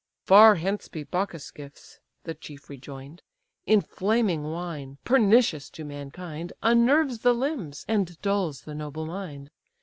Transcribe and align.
"Far 0.25 0.55
hence 0.55 0.87
be 0.87 1.03
Bacchus' 1.03 1.51
gifts; 1.51 1.99
(the 2.23 2.33
chief 2.33 2.71
rejoin'd;) 2.71 3.21
Inflaming 3.67 4.41
wine, 4.45 4.97
pernicious 5.05 5.69
to 5.69 5.85
mankind, 5.85 6.53
Unnerves 6.63 7.19
the 7.19 7.35
limbs, 7.35 7.85
and 7.87 8.19
dulls 8.19 8.61
the 8.61 8.73
noble 8.73 9.05
mind. 9.05 9.51